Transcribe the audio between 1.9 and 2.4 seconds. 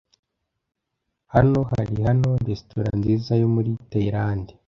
hano